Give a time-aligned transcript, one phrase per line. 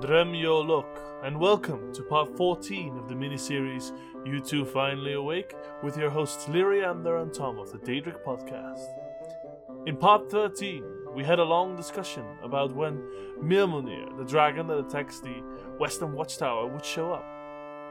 [0.00, 5.54] Drem Yol Lok, and welcome to part 14 of the miniseries You Two Finally Awake
[5.84, 8.88] with your hosts Lyriander and Tom of the Daedric Podcast.
[9.86, 10.84] In part 13,
[11.14, 13.04] we had a long discussion about when
[13.40, 15.42] Mirmulnir, the dragon that attacks the
[15.78, 17.24] Western Watchtower, would show up.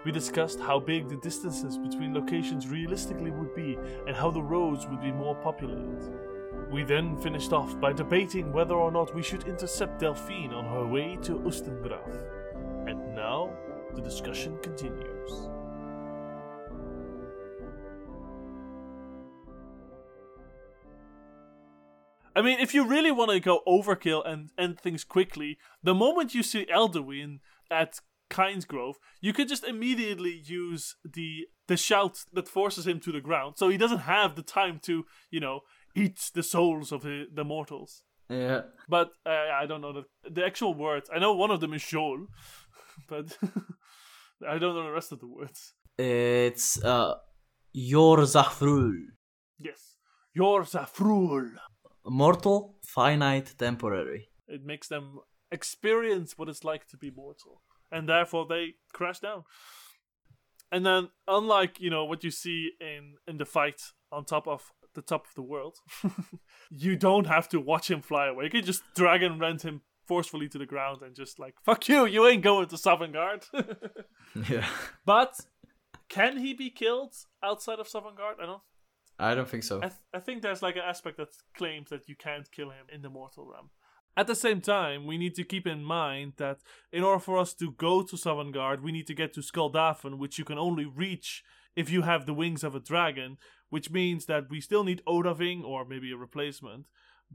[0.03, 3.77] We discussed how big the distances between locations realistically would be
[4.07, 6.01] and how the roads would be more populated.
[6.71, 10.85] We then finished off by debating whether or not we should intercept Delphine on her
[10.85, 12.89] way to Ustengrav.
[12.89, 13.51] And now,
[13.93, 15.49] the discussion continues.
[22.35, 26.33] I mean, if you really want to go overkill and end things quickly, the moment
[26.33, 27.99] you see Alduin at
[28.29, 33.53] Kynesgrove, you could just immediately use the the shout that forces him to the ground,
[33.57, 35.61] so he doesn't have the time to, you know,
[35.95, 38.03] eat the souls of the, the mortals.
[38.29, 38.61] Yeah.
[38.87, 41.09] But uh, I don't know the the actual words.
[41.13, 42.27] I know one of them is Joor,
[43.09, 43.37] but
[44.47, 45.73] I don't know the rest of the words.
[45.97, 47.15] It's uh
[47.75, 48.93] Joor Zah Frul.
[49.59, 49.97] Yes,
[50.33, 51.51] your Zafrul.
[52.05, 54.29] Mortal, finite, temporary.
[54.47, 55.19] It makes them
[55.51, 59.43] experience what it's like to be mortal, and therefore they crash down.
[60.71, 64.71] And then, unlike you know what you see in in the fight on top of
[64.93, 65.77] the top of the world,
[66.69, 68.45] you don't have to watch him fly away.
[68.45, 72.05] You can just dragon rend him forcefully to the ground and just like fuck you,
[72.05, 73.45] you ain't going to Sovngarde.
[74.49, 74.67] Yeah.
[75.05, 75.39] but
[76.09, 77.13] can he be killed
[77.43, 78.41] outside of Sovngarde?
[78.41, 78.61] I don't.
[79.19, 79.77] I don't think so.
[79.77, 82.85] I, th- I think there's like an aspect that claims that you can't kill him
[82.91, 83.69] in the mortal realm.
[84.17, 86.59] At the same time, we need to keep in mind that
[86.91, 90.37] in order for us to go to Sovngarde, we need to get to Skuldafn, which
[90.37, 91.43] you can only reach
[91.75, 93.37] if you have the wings of a dragon,
[93.69, 96.85] which means that we still need Odahviing or maybe a replacement.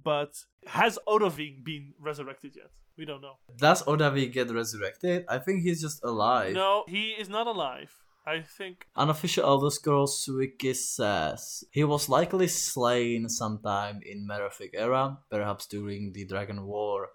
[0.01, 2.71] But has Odahviing been resurrected yet?
[2.97, 3.39] We don't know.
[3.57, 5.25] Does Odahviing get resurrected?
[5.29, 6.55] I think he's just alive.
[6.55, 7.93] No, he is not alive.
[8.27, 15.19] I think Unofficial Elder Scrolls wiki says he was likely slain sometime in Merethic era,
[15.31, 17.09] perhaps during the Dragon War.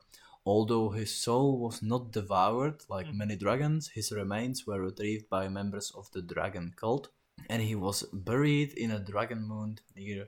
[0.45, 3.17] Although his soul was not devoured like Mm.
[3.17, 7.09] many dragons, his remains were retrieved by members of the dragon cult,
[7.49, 10.27] and he was buried in a dragon mound near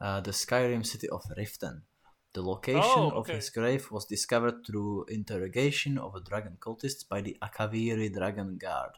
[0.00, 1.82] uh, the Skyrim city of Riften.
[2.32, 7.20] The location Oh, of his grave was discovered through interrogation of a dragon cultist by
[7.20, 8.92] the Akaviri Dragon Guard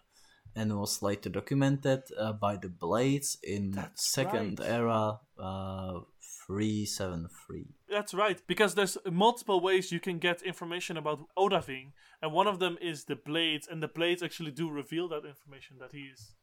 [0.55, 4.69] and was later documented uh, by the Blades in That's Second right.
[4.71, 6.01] Era uh,
[6.47, 7.67] 373.
[7.89, 11.93] That's right, because there's multiple ways you can get information about Odahviing,
[12.23, 15.77] and one of them is the blades, and the blades actually do reveal that information
[15.81, 16.35] that he is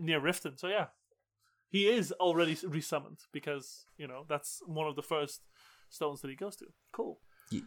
[0.00, 0.58] near Riften.
[0.58, 0.86] So yeah,
[1.68, 5.40] he is already resummoned because you know that's one of the first
[5.88, 6.66] stones that he goes to.
[6.92, 7.20] Cool.
[7.50, 7.62] Ye-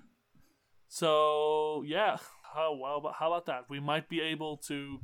[0.87, 2.17] So yeah,
[2.55, 3.65] how well, but how about that?
[3.69, 4.99] We might be able to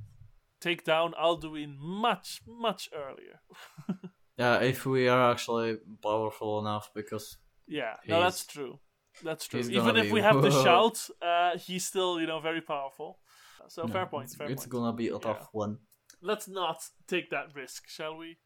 [0.62, 3.42] take down Alduin much, much earlier.
[4.38, 8.80] Yeah, if we are actually powerful enough, because Yeah, no, that's true.
[9.24, 9.62] That's true.
[9.62, 13.20] Even if we have the shout, uh, he's still, you know, very powerful.
[13.68, 14.26] So no, fair point.
[14.26, 14.70] it's, Fair it's point.
[14.70, 15.46] gonna be a tough Yeah.
[15.52, 15.78] one.
[16.22, 18.38] Let's not take that risk, shall we?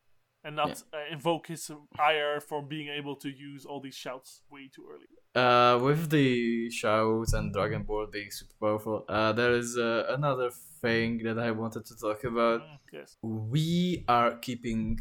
[0.44, 4.70] And not uh, invoke his ire for being able to use all these shouts way
[4.74, 5.08] too early.
[5.36, 10.50] Uh, with the shouts and Dragon Ball being super powerful, uh, there is uh, another
[10.82, 12.62] thing that I wanted to talk about.
[12.62, 13.18] Mm, yes.
[13.22, 15.00] We are keeping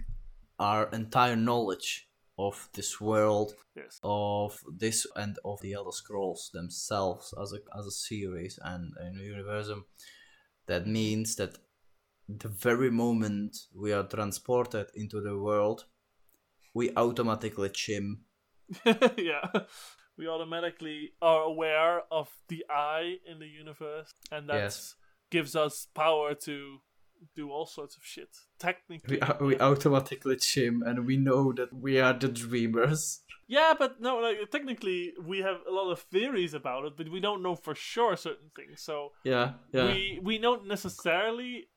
[0.58, 2.08] our entire knowledge
[2.38, 3.98] of this world, Yes.
[4.02, 9.22] of this and of the Elder Scrolls themselves as a as a series and a
[9.22, 9.84] universum.
[10.66, 11.58] That means that
[12.28, 15.84] the very moment we are transported into the world,
[16.74, 18.24] we automatically chim.
[19.16, 19.48] yeah.
[20.18, 24.94] We automatically are aware of the I in the universe, and that Yes.
[25.30, 26.80] gives us power to
[27.34, 28.28] do all sorts of shit.
[28.58, 29.20] Technically.
[29.40, 33.20] We, we automatically chim and we know that we are the dreamers.
[33.48, 37.20] Yeah, but no, like technically we have a lot of theories about it, but we
[37.20, 38.82] don't know for sure certain things.
[38.82, 39.86] So Yeah, yeah.
[39.86, 41.68] we we don't necessarily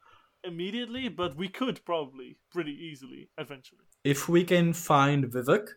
[0.44, 3.86] immediately, but we could probably pretty easily eventually.
[4.04, 5.68] If we can find Vivek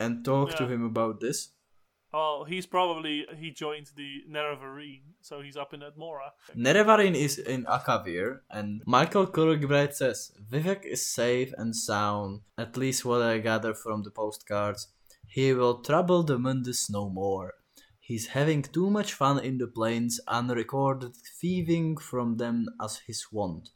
[0.00, 1.50] and talk to him about this,
[2.12, 6.30] Oh, he's probably he joined the Nerevarine, so he's up in Atmora.
[6.56, 13.04] Nerevarine is in Akavir, and Michael Kirkbride says Vivek is safe and sound, at least
[13.04, 14.88] what I gather from the postcards.
[15.26, 17.54] He will trouble the Mundus no more.
[18.00, 23.68] He's having too much fun in the plains, unrecorded thieving from them as his wont.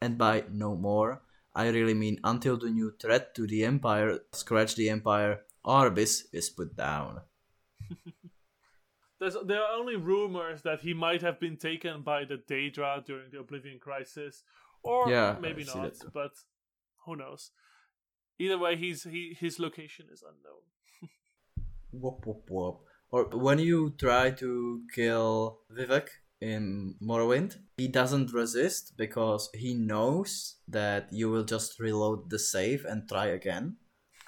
[0.00, 1.20] And by no more,
[1.54, 6.48] I really mean until the new threat to the Empire, scratch the Empire, Arbis is
[6.48, 7.20] put down.
[9.20, 13.30] There's there are only rumors that he might have been taken by the Daedra during
[13.32, 14.44] the Oblivion Crisis,
[14.82, 15.98] or Yeah, maybe I see not.
[15.98, 16.12] that.
[16.12, 16.32] But
[17.04, 17.50] who knows?
[18.38, 20.62] Either way, he's he his location is unknown.
[21.90, 22.80] Whoop whoop whoop.
[23.10, 26.08] Or when you try to kill Vivek
[26.40, 32.84] in Morrowind, he doesn't resist because he knows that you will just reload the save
[32.84, 33.78] and try again.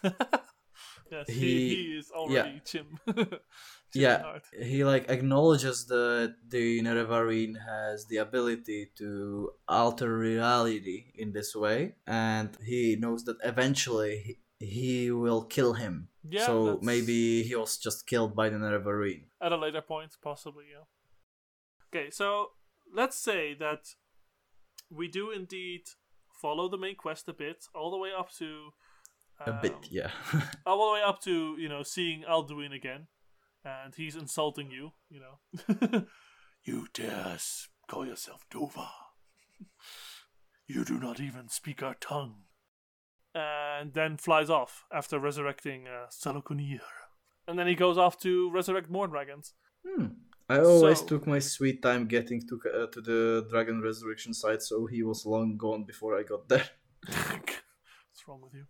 [1.10, 2.98] Yes, he, He- he is already Chim.
[3.06, 3.26] Chim
[3.94, 4.22] Yeah.
[4.22, 4.44] Hart.
[4.56, 11.94] He like acknowledges that the Nerevarine has the ability to alter reality in this way,
[12.06, 16.08] and he knows that eventually he, he will kill him.
[16.28, 19.24] Yeah, so that's- maybe he was just killed by the Nerevarine.
[19.42, 20.66] at a later point, possibly.
[20.72, 20.84] Yeah.
[21.88, 22.50] Okay, so
[22.94, 23.82] let's say that
[24.88, 25.82] we do indeed
[26.40, 28.70] follow the main quest a bit, all the way up to
[29.46, 30.10] A bit, um, yeah.
[30.66, 33.06] all the way up to you know seeing Alduin again,
[33.64, 34.92] and he's insulting you.
[35.08, 36.06] You know,
[36.64, 37.38] you dare
[37.88, 38.88] call yourself Dovah?
[40.66, 42.42] you do not even speak our tongue.
[43.32, 46.80] And then flies off after resurrecting uh, Sahloknir.
[47.46, 49.54] And then he goes off to resurrect more dragons.
[49.86, 50.06] Hmm.
[50.48, 54.62] I always So- took my sweet time getting to uh, to the dragon resurrection site,
[54.62, 56.68] so he was long gone before I got there.
[57.06, 58.66] What's wrong with you?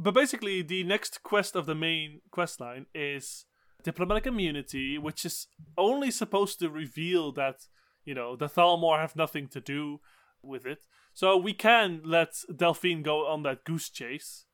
[0.00, 3.44] But basically, the next quest of the main quest line is
[3.82, 7.66] diplomatic immunity, which is only supposed to reveal that
[8.04, 10.00] you know the Thalmor have nothing to do
[10.42, 10.86] with it.
[11.12, 14.46] So we can let Delphine go on that goose chase,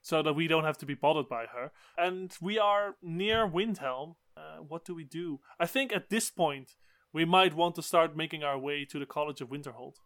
[0.00, 1.72] so that we don't have to be bothered by her.
[1.98, 4.14] And we are near Windhelm.
[4.36, 5.40] Uh, what do we do?
[5.60, 6.72] I think at this point
[7.12, 9.96] we might want to start making our way to the College of Winterhold.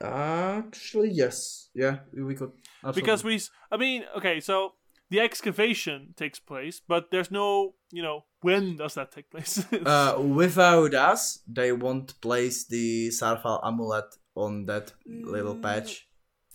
[0.00, 1.70] Actually, yes.
[1.74, 2.52] Yeah, we could.
[2.94, 3.40] because we
[3.72, 4.74] I mean okay so
[5.10, 10.16] the excavation takes place but there's no you know when does that take place Uh,
[10.20, 15.62] without us, they won't place the Saarthal amulet on that little Mm.
[15.62, 16.08] patch.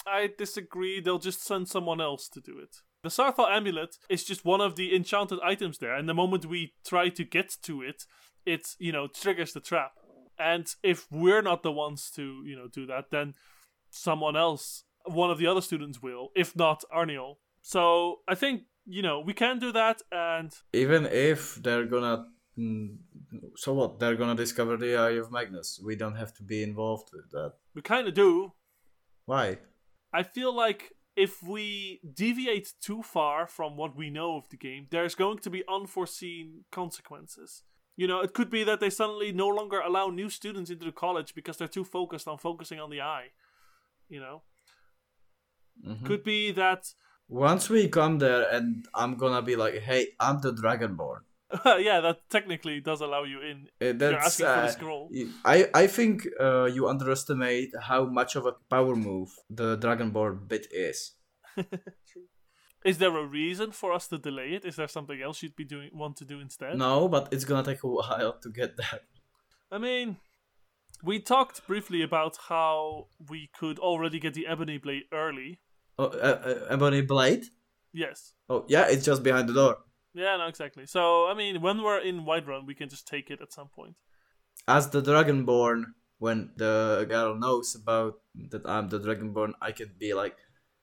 [0.05, 4.43] i disagree they'll just send someone else to do it the saarthal amulet is just
[4.45, 8.05] one of the enchanted items there and the moment we try to get to it
[8.45, 9.91] it you know triggers the trap
[10.39, 13.33] and if we're not the ones to you know do that then
[13.89, 19.01] someone else one of the other students will if not arniel so i think you
[19.01, 22.25] know we can do that and Even if they're gonna.
[22.57, 22.97] mm,
[23.55, 23.99] So what?
[23.99, 25.79] They're gonna discover the Eye of Magnus.
[25.89, 27.51] We don't have to be involved with that.
[27.75, 28.53] we kind of do
[29.25, 29.57] Why?
[30.19, 30.81] I feel like
[31.15, 35.49] if we deviate too far from what we know of the game, there's going to
[35.49, 37.63] be unforeseen consequences.
[37.99, 40.91] You know, it could be that they suddenly no longer allow new students into the
[41.05, 43.27] college because they're too focused on focusing on the eye.
[44.07, 44.43] You know,
[45.87, 46.05] Mhm.
[46.05, 46.81] could be that,
[47.27, 51.21] Once we come there, and I'm gonna be like, "Hey, I'm the Dragonborn."
[51.89, 53.57] yeah, that technically does allow you in.
[53.81, 54.25] Uh, You're That's.
[54.27, 55.03] asking for the uh, scroll.
[55.55, 59.29] I I think uh, you underestimate how much of a power move
[59.59, 60.97] the Dragonborn bit is.
[62.85, 64.63] Is there a reason for us to delay it?
[64.63, 66.77] Is there something else you'd be doing want to do instead?
[66.77, 69.03] No, but it's gonna take a while to get that.
[69.71, 70.17] I mean,
[71.03, 75.59] we talked briefly about how we could already get the ebony blade early.
[75.97, 77.45] Oh, uh, uh, Ebony Blade.
[77.91, 78.33] Yes.
[78.47, 79.77] Oh yeah, it's just behind the door.
[80.13, 80.85] Yeah, no, exactly.
[80.85, 83.95] So, I mean, when we're in Whiterun, we can just take it at some point.
[84.67, 85.83] As the Dragonborn,
[86.17, 88.15] when the girl knows about
[88.49, 90.37] that I'm the Dragonborn, I can be like,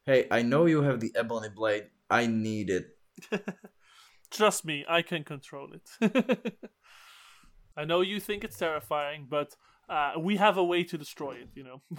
[0.05, 1.89] "Hey, I know you have the Ebony Blade.
[2.11, 2.87] I need it."
[4.31, 6.55] Trust me, I can control it.
[7.77, 9.55] I know you think it's terrifying, but
[9.89, 11.83] uh, we have a way to destroy it, you know?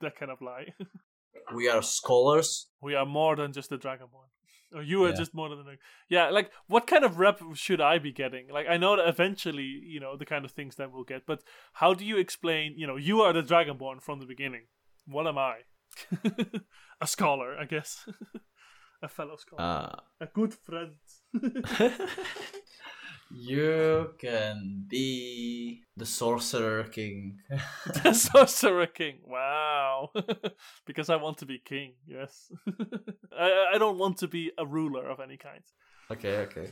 [0.00, 0.74] that kind of lie.
[1.54, 2.66] We are scholars.
[2.82, 4.28] we are more than just a Dragonborn.
[4.74, 5.14] Or you are Yeah.
[5.14, 5.76] just more than a.
[6.08, 8.48] Yeah, like, what kind of rep should I be getting?
[8.50, 11.42] Like, I know that eventually, you know, the kind of things that we'll get, but
[11.74, 14.66] how do you explain, you know, you are the Dragonborn from the beginning.
[15.06, 15.58] What am I?
[17.00, 18.04] a scholar, I guess.
[19.04, 19.62] A fellow scholar.
[19.62, 20.96] Uh, a good friend.
[23.30, 27.38] you can be the Sorcerer King.
[28.02, 29.18] the Sorcerer King.
[29.24, 30.10] Wow.
[30.86, 32.50] because I want to be king, yes.
[33.38, 35.62] I, I don't want to be a ruler of any kind.
[36.10, 36.70] okay, okay.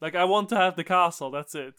[0.00, 1.74] like, I want to have the castle, that's it.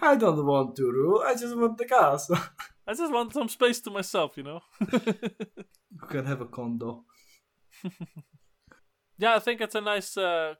[0.00, 1.22] I don't want to rule.
[1.24, 2.36] I just want the castle.
[2.86, 4.60] I just want some space to myself, you know?
[4.80, 7.04] You can have a condo.
[9.18, 10.54] yeah, I think it's a nice uh,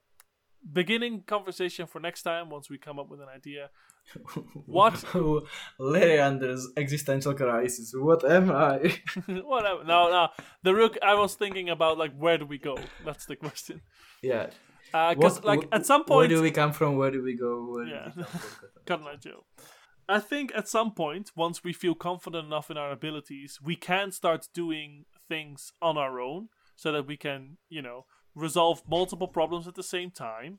[0.73, 3.71] beginning conversation for next time once we come up with an idea.
[4.67, 5.05] What?
[5.81, 7.93] Leander's existential crisis.
[7.95, 8.99] What am I?
[9.27, 9.85] Whatever.
[9.85, 10.29] No, no.
[10.63, 10.99] The rook.
[11.03, 12.77] I was thinking about, like, where do we go?
[13.05, 13.81] That's the question.
[14.23, 14.51] yeah.
[14.93, 16.97] Because What- like at some point, Where do we come from?
[16.97, 17.65] Where do we go?
[17.73, 18.11] Where do Yeah.
[18.17, 18.69] we come from?
[18.87, 19.45] Cotton Eye Joe.
[20.09, 24.11] I think at some point, once we feel confident enough in our abilities, we can
[24.11, 29.69] start doing things on our own, so that we can, you know, resolve multiple problems
[29.69, 30.59] at the same time.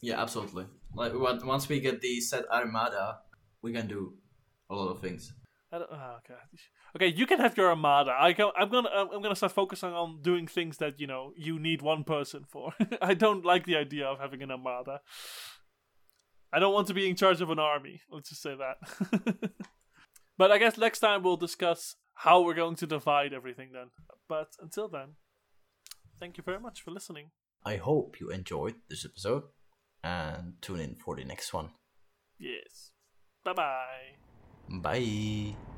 [0.00, 0.66] Yeah, absolutely.
[0.94, 3.18] Like once we get the set armada,
[3.62, 4.14] we can do
[4.68, 5.32] a lot of things.
[5.72, 6.34] I don't, ah, okay.
[6.96, 8.12] Okay, you can have your armada.
[8.18, 11.58] I go, I'm gonna I'm gonna start focusing on doing things that you know you
[11.58, 12.74] need one person for.
[13.02, 15.00] I don't like the idea of having an armada.
[16.54, 18.00] I don't want to be in charge of an army.
[18.08, 19.50] Let's just say that.
[20.38, 23.90] but I guess next time we'll discuss how we're going to divide everything then.
[24.28, 25.14] But until then,
[26.20, 27.30] thank you very much for listening.
[27.66, 29.44] I hope you enjoyed this episode
[30.04, 31.70] and tune in for the next one.
[32.38, 32.92] Yes.
[33.44, 34.78] Bye bye.
[34.80, 35.73] Bye.